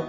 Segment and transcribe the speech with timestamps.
[0.00, 0.06] All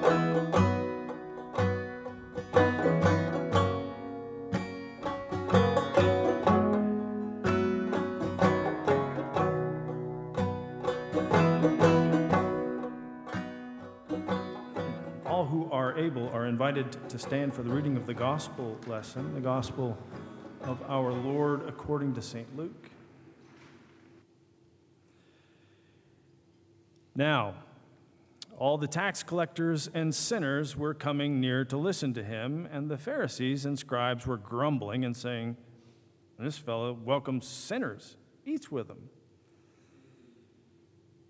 [15.46, 19.42] who are able are invited to stand for the reading of the gospel lesson, the
[19.42, 19.98] gospel
[20.62, 22.56] of our Lord according to St.
[22.56, 22.90] Luke.
[27.14, 27.56] Now,
[28.58, 32.98] all the tax collectors and sinners were coming near to listen to him, and the
[32.98, 35.58] Pharisees and scribes were grumbling and saying,
[36.38, 39.10] This fellow welcomes sinners, eats with them.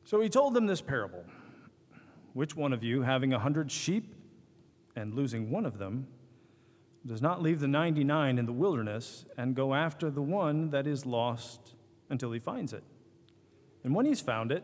[0.04, 1.24] So he told them this parable
[2.34, 4.14] Which one of you, having a hundred sheep
[4.96, 6.08] and losing one of them,
[7.06, 11.06] does not leave the 99 in the wilderness and go after the one that is
[11.06, 11.76] lost
[12.10, 12.84] until he finds it?
[13.84, 14.64] And when he's found it,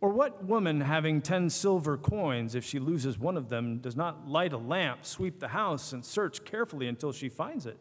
[0.00, 4.28] Or what woman having ten silver coins, if she loses one of them, does not
[4.28, 7.78] light a lamp, sweep the house, and search carefully until she finds it?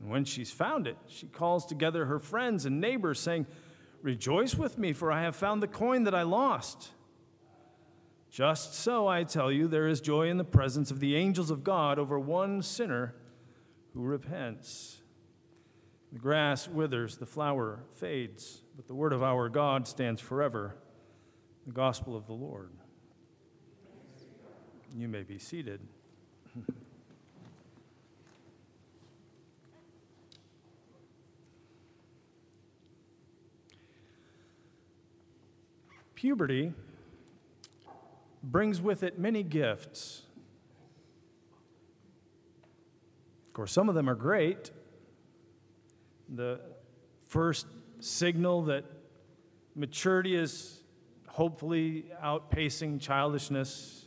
[0.00, 3.46] And when she's found it, she calls together her friends and neighbors, saying,
[4.02, 6.90] Rejoice with me, for I have found the coin that I lost.
[8.30, 11.62] Just so, I tell you, there is joy in the presence of the angels of
[11.62, 13.14] God over one sinner
[13.94, 15.00] who repents.
[16.12, 20.74] The grass withers, the flower fades, but the word of our God stands forever.
[21.66, 22.70] The gospel of the Lord.
[24.94, 25.80] You may be seated.
[36.14, 36.72] Puberty
[38.42, 40.22] brings with it many gifts.
[43.48, 44.70] Of course, some of them are great.
[46.28, 46.60] The
[47.28, 47.66] first
[48.02, 48.84] signal that
[49.74, 50.80] maturity is
[51.28, 54.06] hopefully outpacing childishness.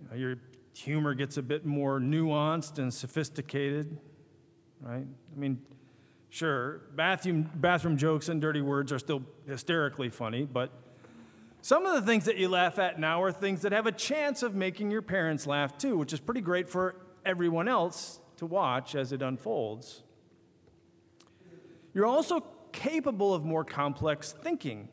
[0.00, 0.36] You know, your
[0.74, 3.98] humor gets a bit more nuanced and sophisticated,
[4.80, 5.04] right?
[5.06, 5.60] I mean,
[6.30, 10.70] sure, bathroom, bathroom jokes and dirty words are still hysterically funny, but
[11.60, 14.42] some of the things that you laugh at now are things that have a chance
[14.42, 18.94] of making your parents laugh too, which is pretty great for everyone else to watch
[18.94, 20.02] as it unfolds.
[21.96, 24.90] You're also capable of more complex thinking.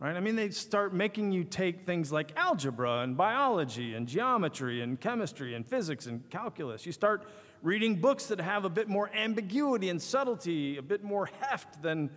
[0.00, 0.16] Right?
[0.16, 4.98] I mean, they start making you take things like algebra and biology and geometry and
[4.98, 6.86] chemistry and physics and calculus.
[6.86, 7.28] You start
[7.62, 12.08] reading books that have a bit more ambiguity and subtlety, a bit more heft than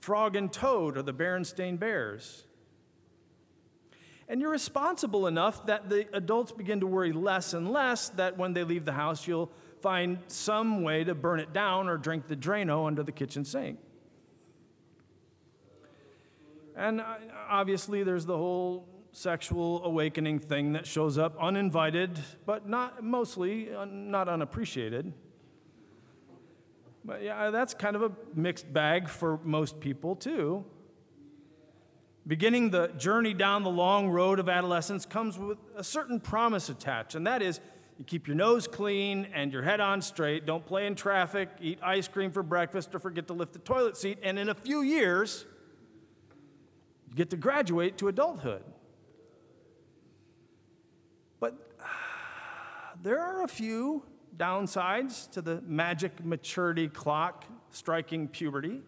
[0.00, 2.44] Frog and Toad or the Berenstain Bears.
[4.28, 8.52] And you're responsible enough that the adults begin to worry less and less that when
[8.52, 9.50] they leave the house, you'll
[9.82, 13.78] find some way to burn it down or drink the Drano under the kitchen sink.
[16.76, 17.16] And uh,
[17.48, 23.84] obviously, there's the whole sexual awakening thing that shows up uninvited, but not mostly uh,
[23.84, 25.12] not unappreciated.
[27.04, 30.64] But yeah, that's kind of a mixed bag for most people, too.
[32.26, 37.14] Beginning the journey down the long road of adolescence comes with a certain promise attached,
[37.14, 37.60] and that is
[37.98, 41.80] you keep your nose clean and your head on straight, don't play in traffic, eat
[41.82, 44.82] ice cream for breakfast, or forget to lift the toilet seat, and in a few
[44.82, 45.44] years,
[47.08, 48.62] you get to graduate to adulthood.
[51.40, 51.54] But
[53.02, 54.04] there are a few
[54.36, 58.80] downsides to the magic maturity clock striking puberty.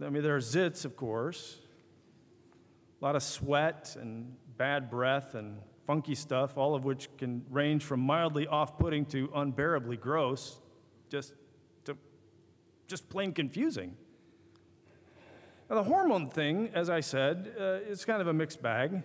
[0.00, 1.58] I mean, there are zits, of course,
[3.00, 7.84] a lot of sweat and bad breath and funky stuff, all of which can range
[7.84, 10.60] from mildly off putting to unbearably gross,
[11.10, 11.34] just,
[11.84, 11.96] to,
[12.86, 13.96] just plain confusing.
[15.68, 19.02] Now, the hormone thing, as I said, uh, is kind of a mixed bag.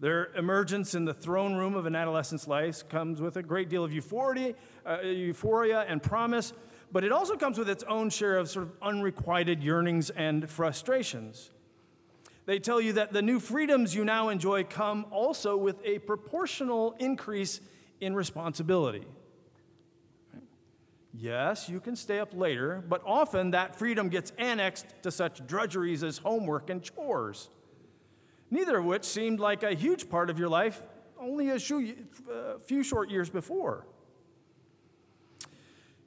[0.00, 3.82] Their emergence in the throne room of an adolescent's life comes with a great deal
[3.82, 4.54] of euphoria,
[4.86, 6.52] uh, euphoria and promise,
[6.92, 11.50] but it also comes with its own share of sort of unrequited yearnings and frustrations.
[12.48, 16.94] They tell you that the new freedoms you now enjoy come also with a proportional
[16.98, 17.60] increase
[18.00, 19.04] in responsibility.
[21.12, 26.02] Yes, you can stay up later, but often that freedom gets annexed to such drudgeries
[26.02, 27.50] as homework and chores,
[28.50, 30.82] neither of which seemed like a huge part of your life
[31.20, 33.86] only a uh, few, short years before.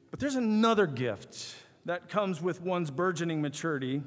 [0.09, 1.53] But there's another gift
[1.85, 4.01] that comes with one's burgeoning maturity.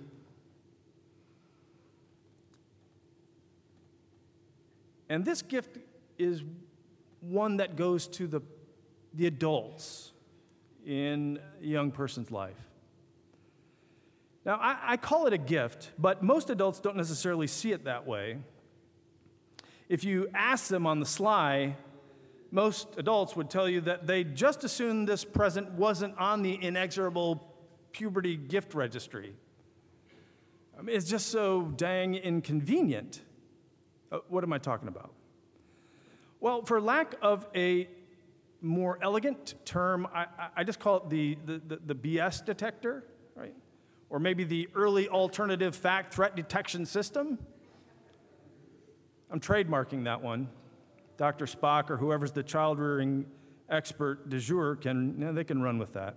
[5.09, 5.79] And this gift
[6.19, 6.43] is
[7.21, 8.41] one that goes to the,
[9.15, 10.12] the adults
[10.87, 12.56] in a young person's life.
[14.45, 18.06] Now, I, I, call it a gift, but most adults don't necessarily see it that
[18.06, 18.39] way.
[19.89, 21.77] If you ask them on the sly,
[22.51, 27.55] most adults would tell you that they just assumed this present wasn't on the inexorable
[27.93, 29.35] puberty gift registry.
[30.79, 33.23] I mean, it's just so dang inconvenient.
[34.15, 35.13] Uh, what am I talking about?
[36.39, 37.89] Well, for lack of a
[38.61, 40.27] more elegant term, I,
[40.57, 43.55] I just call it the, the, the, the BS detector, right?
[44.11, 47.39] Or maybe the early alternative fact threat detection system.
[49.33, 50.49] I'm trademarking that one.
[51.17, 51.47] Dr.
[51.47, 53.27] Spock or whoever's the child rearing
[53.69, 56.15] expert de jour can, you know, they can run with that.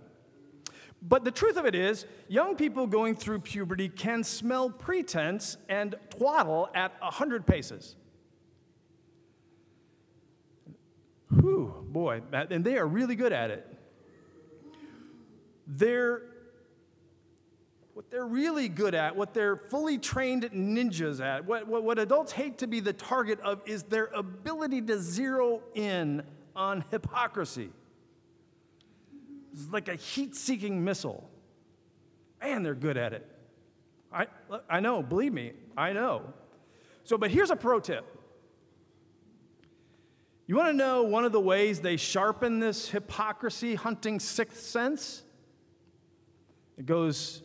[1.00, 5.94] But the truth of it is, young people going through puberty can smell pretense and
[6.10, 7.94] twaddle at 100 paces.
[11.30, 13.66] Whew, boy, and they are really good at it.
[15.66, 16.22] They're
[17.98, 22.30] what they're really good at, what they're fully trained ninjas at, what, what, what adults
[22.30, 26.22] hate to be the target of, is their ability to zero in
[26.54, 27.70] on hypocrisy.
[29.58, 31.28] It's like a heat seeking missile.
[32.40, 33.26] Man, they're good at it.
[34.12, 34.26] I,
[34.70, 36.32] I know, believe me, I know.
[37.02, 38.06] So, but here's a pro tip.
[40.46, 45.22] You want to know one of the ways they sharpen this hypocrisy hunting sixth sense?
[46.78, 47.42] It goes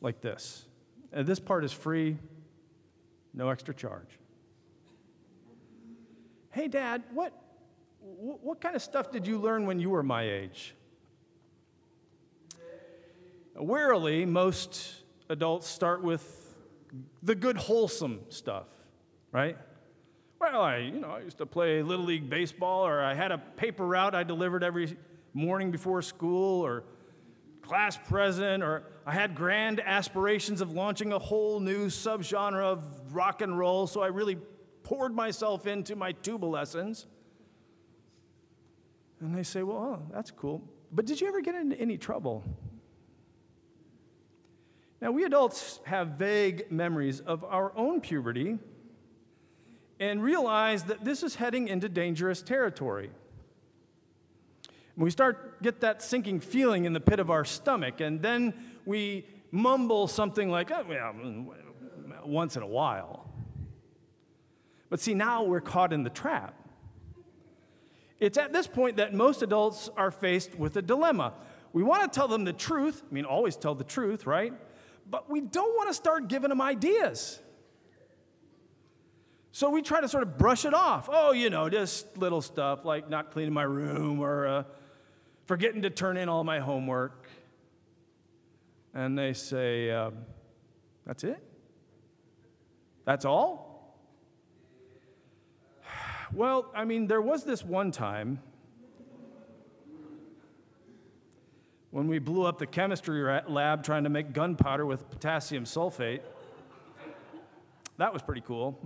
[0.00, 0.64] like this.
[1.12, 2.16] And this part is free,
[3.34, 4.18] no extra charge.
[6.50, 7.32] Hey, Dad, what,
[8.00, 10.74] what kind of stuff did you learn when you were my age?
[13.54, 16.56] Warily, most adults start with
[17.22, 18.68] the good, wholesome stuff,
[19.32, 19.56] right?
[20.40, 23.38] Well, I, you know, I used to play Little League Baseball, or I had a
[23.38, 24.96] paper route I delivered every
[25.34, 26.84] morning before school, or
[27.60, 33.42] class president, or I had grand aspirations of launching a whole new subgenre of rock
[33.42, 34.38] and roll, so I really
[34.82, 37.06] poured myself into my tuba lessons.
[39.20, 40.62] And they say, well, oh, that's cool.
[40.92, 42.42] But did you ever get into any trouble?
[45.00, 48.58] Now, we adults have vague memories of our own puberty
[49.98, 53.10] and realize that this is heading into dangerous territory
[55.00, 58.52] we start get that sinking feeling in the pit of our stomach, and then
[58.84, 61.12] we mumble something like, oh, yeah,
[62.24, 63.26] once in a while.
[64.90, 66.54] But see, now we're caught in the trap.
[68.20, 71.32] It's at this point that most adults are faced with a dilemma.
[71.72, 74.52] We want to tell them the truth, I mean, always tell the truth, right?
[75.08, 77.40] But we don't want to start giving them ideas.
[79.52, 81.08] So we try to sort of brush it off.
[81.10, 84.62] Oh, you know, just little stuff like not cleaning my room or uh,
[85.46, 87.28] forgetting to turn in all my homework.
[88.94, 90.10] And they say, uh,
[91.06, 91.42] That's it?
[93.04, 93.69] That's all?
[96.32, 98.40] Well, I mean, there was this one time
[101.90, 106.20] when we blew up the chemistry lab trying to make gunpowder with potassium sulfate.
[107.96, 108.78] That was pretty cool.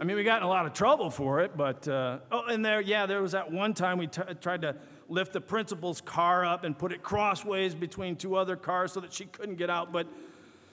[0.00, 2.64] I mean, we got in a lot of trouble for it, but uh, oh, and
[2.64, 4.74] there, yeah, there was that one time we t- tried to
[5.10, 9.12] lift the principal's car up and put it crossways between two other cars so that
[9.12, 9.92] she couldn't get out.
[9.92, 10.06] But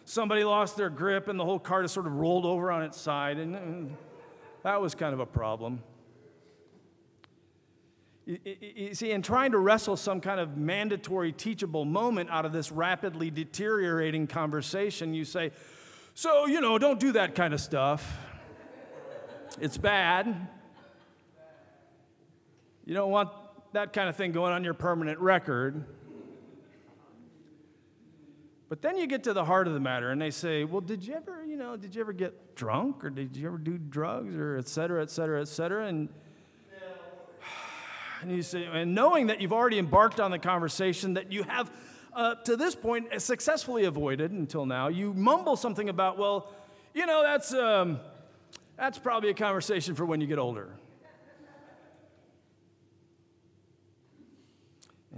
[0.06, 3.00] somebody lost their grip and the whole car just sort of rolled over on its
[3.00, 3.38] side.
[3.38, 3.98] And, and
[4.63, 5.82] that was kind of a problem.
[8.25, 12.72] You, see, in trying to wrestle some kind of mandatory teachable moment out of this
[12.72, 15.51] rapidly deteriorating conversation, you say,
[16.13, 18.20] So, you know, don't do that kind of stuff.
[19.60, 20.48] It's bad.
[22.86, 23.30] You don't want
[23.74, 25.86] that kind of thing going on your permanent record.
[28.70, 31.04] But then you get to the heart of the matter and they say, well, did
[31.04, 34.36] you ever, you know, did you ever get drunk or did you ever do drugs
[34.36, 35.88] or et cetera, et cetera, et cetera?
[35.88, 36.08] And,
[38.22, 41.72] and you say, and knowing that you've already embarked on the conversation that you have
[42.14, 46.54] uh, to this point successfully avoided until now, you mumble something about, well,
[46.94, 48.00] you know, that's, um,
[48.78, 50.70] that's probably a conversation for when you get older.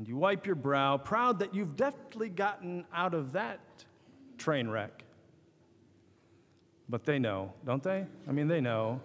[0.01, 3.60] And you wipe your brow, proud that you've deftly gotten out of that
[4.39, 5.03] train wreck.
[6.89, 8.08] but they know, don't they?
[8.27, 9.00] I mean, they know.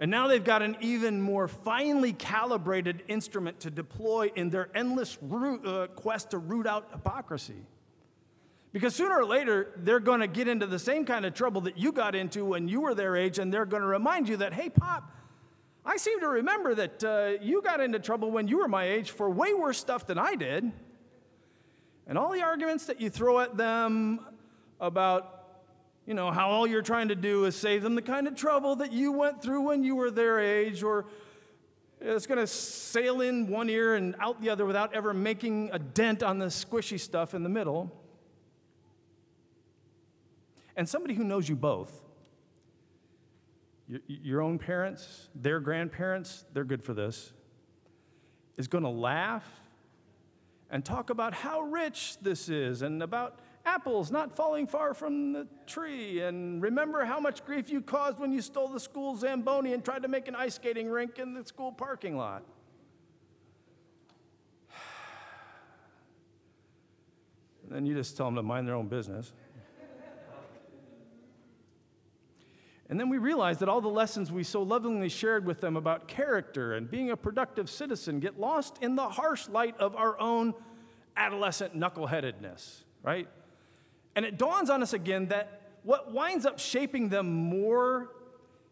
[0.00, 5.18] And now they've got an even more finely calibrated instrument to deploy in their endless
[5.22, 7.62] root, uh, quest to root out hypocrisy.
[8.72, 11.78] Because sooner or later, they're going to get into the same kind of trouble that
[11.78, 14.52] you got into when you were their age, and they're going to remind you that,
[14.52, 15.12] hey, Pop,
[15.86, 19.10] I seem to remember that uh, you got into trouble when you were my age
[19.10, 20.72] for way worse stuff than I did.
[22.06, 24.20] And all the arguments that you throw at them
[24.80, 25.34] about
[26.06, 28.76] you know, how all you're trying to do is save them the kind of trouble
[28.76, 31.06] that you went through when you were their age, or
[32.00, 35.78] it's going to sail in one ear and out the other without ever making a
[35.78, 37.90] dent on the squishy stuff in the middle.
[40.76, 42.03] And somebody who knows you both,
[43.86, 47.32] your, own parents, their grandparents, they're good for this,
[48.56, 49.44] is going to laugh
[50.70, 55.46] and talk about how rich this is and about apples not falling far from the
[55.66, 56.20] tree.
[56.20, 60.02] And remember how much grief you caused when you stole the school Zamboni and tried
[60.02, 62.42] to make an ice skating rink in the school parking lot.
[67.64, 69.32] And then you just tell them to mind their own business.
[72.94, 76.06] And then we realize that all the lessons we so lovingly shared with them about
[76.06, 80.54] character and being a productive citizen get lost in the harsh light of our own
[81.16, 83.26] adolescent knuckleheadedness, right?
[84.14, 88.12] And it dawns on us again that what winds up shaping them more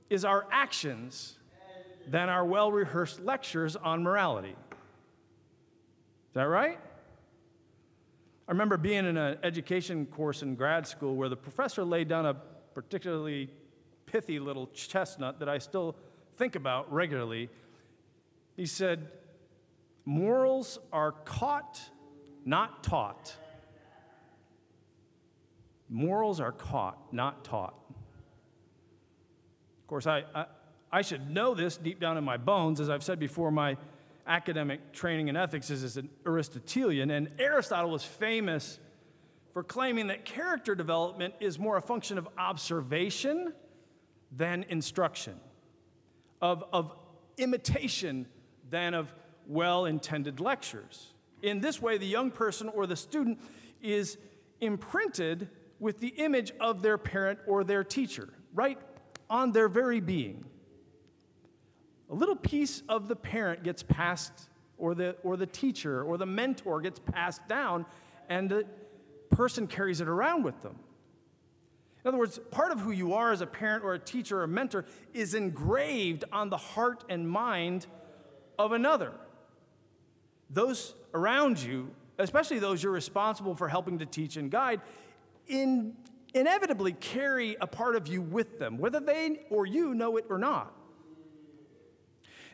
[0.09, 1.37] is our actions
[2.07, 4.55] than our well rehearsed lectures on morality.
[6.29, 6.79] Is that right?
[8.47, 12.25] I remember being in an education course in grad school where the professor laid down
[12.25, 12.37] a
[12.73, 13.51] particularly
[14.13, 15.97] pithy little chestnut that I still
[16.37, 17.49] think about regularly.
[18.57, 19.09] He said,
[20.05, 21.81] Morals are caught,
[22.45, 23.35] not taught.
[25.89, 27.75] Morals are caught, not taught.
[29.81, 30.45] Of course, I, I,
[30.91, 32.81] I, should know this deep down in my bones.
[32.81, 33.77] As I've said before, my
[34.27, 38.79] academic training in ethics is as an Aristotelian, and Aristotle was famous
[39.53, 43.53] for claiming that character development is more a function of observation
[44.35, 45.39] than instruction,
[46.41, 46.95] of, of
[47.37, 48.27] imitation
[48.71, 49.13] than of
[49.47, 51.13] well intended lectures.
[51.43, 53.41] In this way, the young person or the student
[53.83, 54.17] is
[54.61, 55.49] imprinted
[55.81, 58.79] with the image of their parent or their teacher, right
[59.29, 60.45] on their very being.
[62.11, 64.49] A little piece of the parent gets passed,
[64.79, 67.87] or the, or the teacher or the mentor gets passed down,
[68.29, 68.67] and the
[69.31, 70.79] person carries it around with them.
[72.05, 74.43] In other words, part of who you are as a parent or a teacher or
[74.43, 77.87] a mentor is engraved on the heart and mind
[78.59, 79.13] of another.
[80.51, 84.81] Those around you, especially those you're responsible for helping to teach and guide,
[85.47, 85.95] in,
[86.35, 90.39] inevitably carry a part of you with them, whether they or you know it or
[90.39, 90.75] not.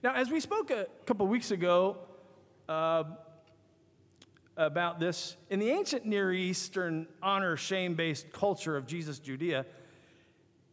[0.02, 1.96] Now, as we spoke a couple weeks ago
[2.68, 3.04] uh,
[4.58, 9.64] about this, in the ancient Near Eastern honor shame based culture of Jesus Judea,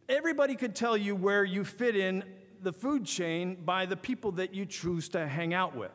[0.08, 2.24] everybody could tell you where you fit in
[2.60, 5.92] the food chain by the people that you choose to hang out with.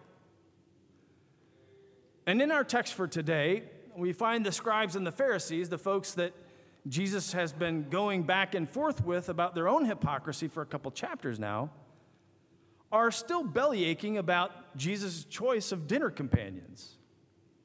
[2.26, 3.64] And in our text for today,
[3.96, 6.34] we find the scribes and the Pharisees, the folks that
[6.88, 10.92] Jesus has been going back and forth with about their own hypocrisy for a couple
[10.92, 11.72] chapters now,
[12.90, 16.98] are still bellyaching about Jesus' choice of dinner companions.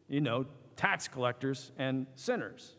[0.09, 0.47] You know,
[0.77, 2.73] tax collectors and sinners.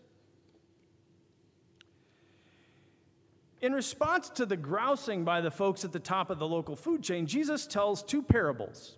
[3.59, 7.01] In response to the grousing by the folks at the top of the local food
[7.03, 8.97] chain, Jesus tells two parables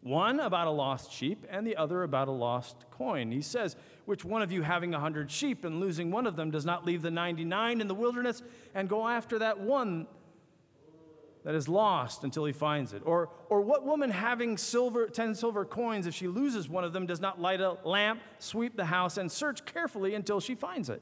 [0.00, 3.32] one about a lost sheep and the other about a lost coin.
[3.32, 6.52] He says, Which one of you having a hundred sheep and losing one of them
[6.52, 8.42] does not leave the 99 in the wilderness
[8.74, 10.06] and go after that one
[11.48, 13.00] that is lost until he finds it?
[13.06, 17.06] Or, or what woman having silver, 10 silver coins, if she loses one of them,
[17.06, 21.00] does not light a lamp, sweep the house, and search carefully until she finds it?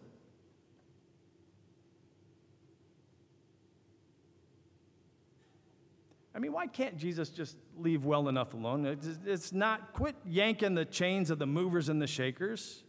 [6.32, 8.86] I mean, why can't Jesus just leave well enough alone?
[9.26, 12.84] It's not, quit yanking the chains of the movers and the shakers,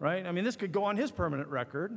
[0.00, 0.26] right?
[0.26, 1.96] I mean, this could go on his permanent record.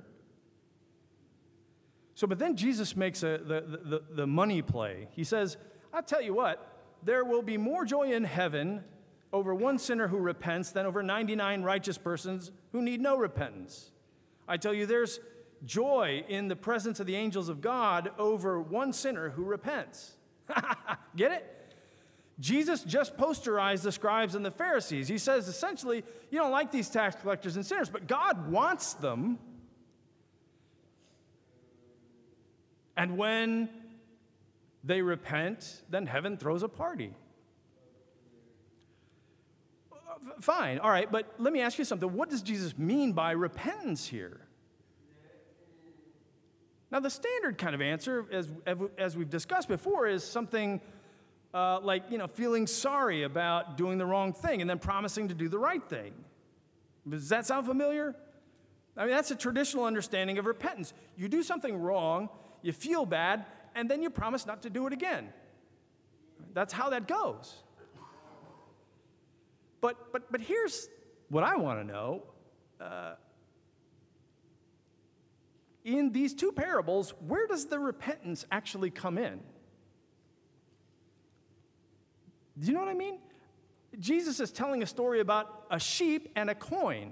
[2.15, 5.08] So, but then Jesus makes a, the, the, the money play.
[5.12, 5.58] He says,
[5.93, 8.84] I'll tell you what, there will be more joy in heaven
[9.32, 13.91] over one sinner who repents than over 99 righteous persons who need no repentance.
[14.48, 15.20] I tell you, there's
[15.65, 20.13] joy in the presence of the angels of God over one sinner who repents.
[21.15, 21.50] Get it?
[22.39, 25.08] Jesus just posterized the scribes and the Pharisees.
[25.08, 29.39] He says essentially, you don't like these tax collectors and sinners, but God wants them.
[32.95, 33.69] And when
[34.83, 37.13] they repent, then heaven throws a party.
[40.39, 42.13] Fine, all right, but let me ask you something.
[42.13, 44.41] What does Jesus mean by repentance here?
[46.91, 48.51] Now, the standard kind of answer, as,
[49.00, 50.79] as we've discussed before, is something
[51.53, 55.33] uh, like, you know, feeling sorry about doing the wrong thing and then promising to
[55.33, 56.13] do the right thing.
[57.09, 58.15] Does that sound familiar?
[58.95, 60.93] I mean, that's a traditional understanding of repentance.
[61.17, 62.29] You do something wrong,
[62.63, 65.29] you feel bad, and then you promise not to do it again.
[66.53, 67.62] That's how that goes.
[69.82, 70.88] But, but, but here's
[71.29, 72.24] what I want to know.
[72.79, 73.15] Uh,
[75.84, 79.41] in these two parables, where does the repentance actually come in?
[82.58, 83.17] Do you know what I mean?
[84.00, 87.12] Jesus is telling a story about a sheep and a coin.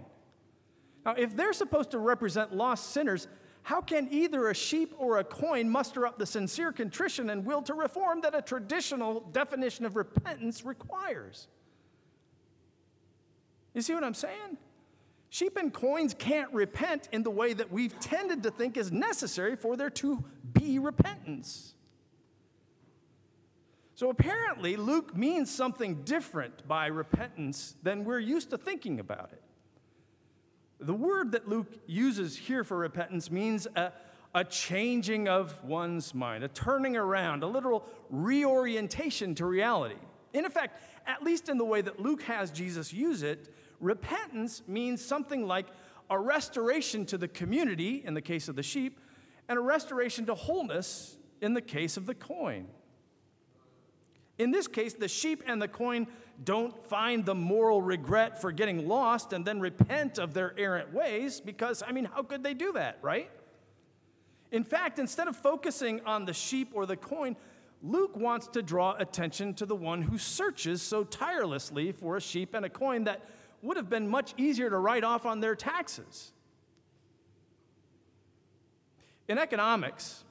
[1.05, 3.27] Now, if they're supposed to represent lost sinners,
[3.63, 7.61] how can either a sheep or a coin muster up the sincere contrition and will
[7.63, 11.47] to reform that a traditional definition of repentance requires?
[13.73, 14.57] You see what I'm saying?
[15.29, 19.55] Sheep and coins can't repent in the way that we've tended to think is necessary
[19.55, 21.73] for there to be repentance.
[23.95, 29.43] So apparently, Luke means something different by repentance than we're used to thinking about it.
[30.81, 33.93] The word that Luke uses here for repentance means a,
[34.33, 39.99] a changing of one's mind, a turning around, a literal reorientation to reality.
[40.33, 45.05] In effect, at least in the way that Luke has Jesus use it, repentance means
[45.05, 45.67] something like
[46.09, 48.99] a restoration to the community in the case of the sheep,
[49.47, 52.67] and a restoration to wholeness in the case of the coin.
[54.41, 56.07] In this case, the sheep and the coin
[56.43, 61.39] don't find the moral regret for getting lost and then repent of their errant ways
[61.39, 63.29] because, I mean, how could they do that, right?
[64.51, 67.37] In fact, instead of focusing on the sheep or the coin,
[67.83, 72.55] Luke wants to draw attention to the one who searches so tirelessly for a sheep
[72.55, 73.21] and a coin that
[73.61, 76.33] would have been much easier to write off on their taxes.
[79.27, 80.23] In economics,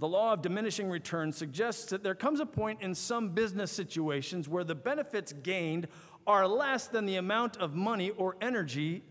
[0.00, 4.48] the law of diminishing returns suggests that there comes a point in some business situations
[4.48, 5.88] where the benefits gained
[6.26, 9.02] are less than the amount of money or energy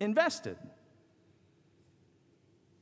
[0.00, 0.56] invested.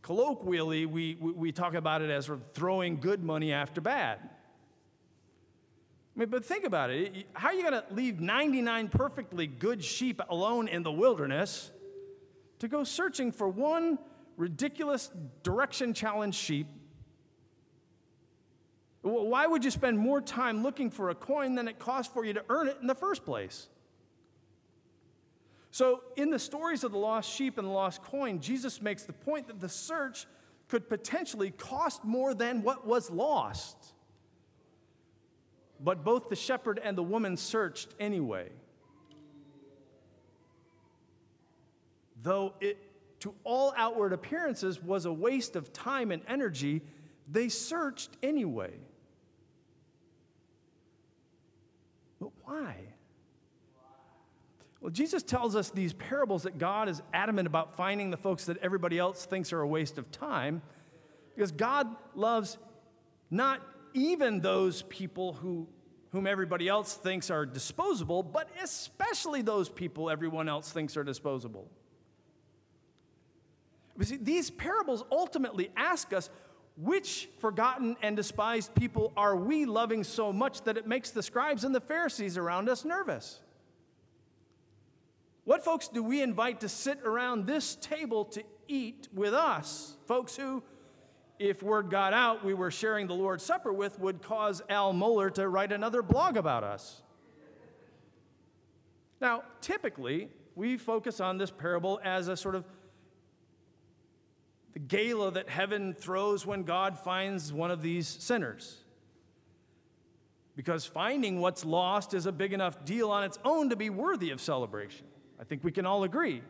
[0.02, 4.20] Colloquially, we, we talk about it as throwing good money after bad.
[4.22, 7.26] I mean, but think about it.
[7.32, 11.72] How are you going to leave 99 perfectly good sheep alone in the wilderness
[12.60, 13.98] to go searching for one
[14.36, 15.10] ridiculous
[15.42, 16.68] direction challenged sheep
[19.10, 22.32] why would you spend more time looking for a coin than it cost for you
[22.32, 23.68] to earn it in the first place?
[25.70, 29.12] So, in the stories of the lost sheep and the lost coin, Jesus makes the
[29.12, 30.26] point that the search
[30.68, 33.76] could potentially cost more than what was lost.
[35.78, 38.48] But both the shepherd and the woman searched anyway.
[42.22, 42.78] Though it,
[43.20, 46.82] to all outward appearances, was a waste of time and energy,
[47.30, 48.72] they searched anyway.
[52.20, 52.76] But why?
[54.80, 58.58] Well, Jesus tells us these parables that God is adamant about finding the folks that
[58.58, 60.62] everybody else thinks are a waste of time
[61.34, 62.58] because God loves
[63.30, 63.60] not
[63.94, 65.66] even those people who,
[66.12, 71.70] whom everybody else thinks are disposable, but especially those people everyone else thinks are disposable.
[73.96, 76.28] But see, these parables ultimately ask us
[76.76, 81.64] which forgotten and despised people are we loving so much that it makes the scribes
[81.64, 83.40] and the Pharisees around us nervous?
[85.44, 89.96] What folks do we invite to sit around this table to eat with us?
[90.06, 90.62] Folks who,
[91.38, 95.32] if word got out we were sharing the Lord's Supper with, would cause Al Mohler
[95.34, 97.00] to write another blog about us.
[99.20, 102.64] Now, typically, we focus on this parable as a sort of
[104.76, 108.76] the gala that heaven throws when God finds one of these sinners.
[110.54, 114.32] Because finding what's lost is a big enough deal on its own to be worthy
[114.32, 115.06] of celebration.
[115.40, 116.42] I think we can all agree.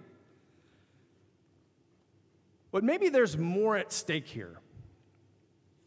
[2.73, 4.59] But maybe there's more at stake here,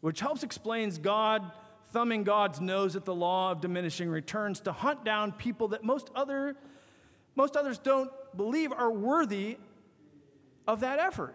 [0.00, 1.52] which helps explains God
[1.90, 6.08] thumbing God's nose at the law of diminishing returns to hunt down people that most
[6.14, 6.56] other
[7.36, 9.58] most others don't believe are worthy
[10.66, 11.34] of that effort.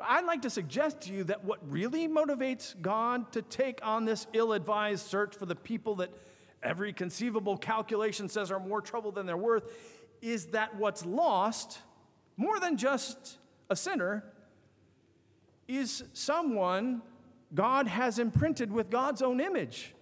[0.00, 4.26] I'd like to suggest to you that what really motivates God to take on this
[4.32, 6.10] ill advised search for the people that
[6.62, 9.64] every conceivable calculation says are more trouble than they're worth
[10.20, 11.80] is that what's lost,
[12.36, 14.24] more than just a sinner,
[15.68, 17.02] is someone
[17.54, 19.94] God has imprinted with God's own image.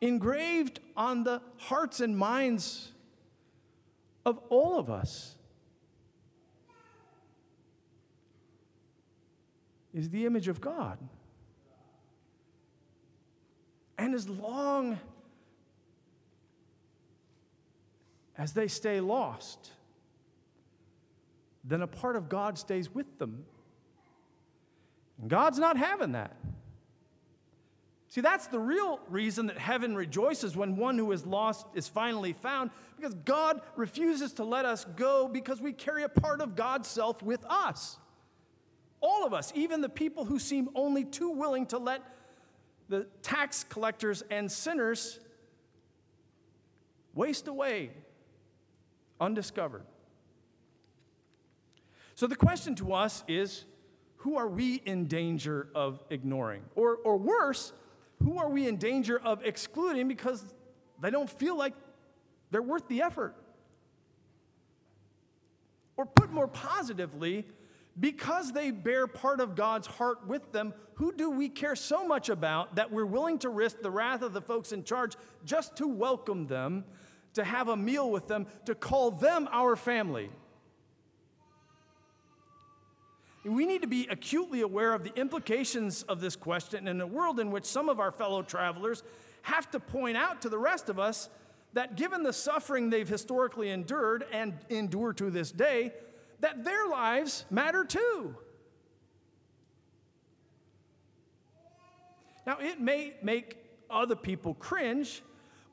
[0.00, 2.92] Engraved on the hearts and minds
[4.26, 5.36] of all of us
[9.94, 10.98] is the image of God.
[13.96, 14.98] And as long
[18.36, 19.70] as they stay lost,
[21.64, 23.46] then a part of God stays with them.
[25.20, 26.36] And God's not having that.
[28.16, 32.32] See, that's the real reason that heaven rejoices when one who is lost is finally
[32.32, 36.88] found, because God refuses to let us go because we carry a part of God's
[36.88, 37.98] self with us.
[39.02, 42.00] All of us, even the people who seem only too willing to let
[42.88, 45.20] the tax collectors and sinners
[47.12, 47.90] waste away
[49.20, 49.84] undiscovered.
[52.14, 53.66] So the question to us is
[54.16, 56.62] who are we in danger of ignoring?
[56.76, 57.74] Or, or worse,
[58.26, 60.44] who are we in danger of excluding because
[61.00, 61.74] they don't feel like
[62.50, 63.36] they're worth the effort?
[65.96, 67.46] Or put more positively,
[67.98, 72.28] because they bear part of God's heart with them, who do we care so much
[72.28, 75.86] about that we're willing to risk the wrath of the folks in charge just to
[75.86, 76.84] welcome them,
[77.34, 80.30] to have a meal with them, to call them our family?
[83.46, 87.38] We need to be acutely aware of the implications of this question in a world
[87.38, 89.04] in which some of our fellow travelers
[89.42, 91.28] have to point out to the rest of us
[91.72, 95.92] that given the suffering they've historically endured and endure to this day,
[96.40, 98.34] that their lives matter too.
[102.46, 103.58] Now, it may make
[103.90, 105.22] other people cringe,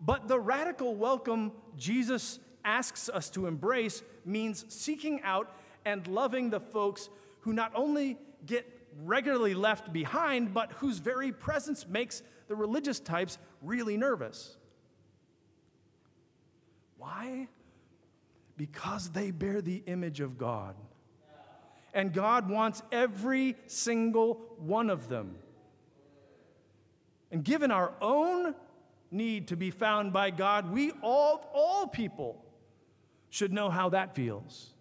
[0.02, 5.56] but the radical welcome Jesus asks us to embrace means seeking out
[5.86, 7.10] and loving the folks
[7.44, 8.66] who not only get
[9.04, 14.58] regularly left behind, but whose very presence makes the religious types really nervous.
[16.98, 17.48] Why?
[18.56, 20.76] Because they bear the image of God.
[21.94, 25.36] And God wants every single one of them.
[27.32, 28.56] And given our own
[29.12, 32.44] need to be found by God, we all, all people
[33.30, 34.73] should know how that feels.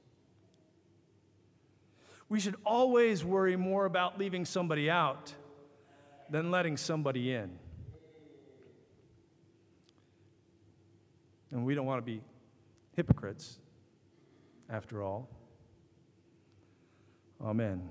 [2.33, 5.35] We should always worry more about leaving somebody out
[6.31, 7.59] than letting somebody in.
[11.51, 12.23] And we don't want to be
[12.97, 13.59] hypocrites,
[14.71, 15.29] after all.
[17.45, 17.90] Amen.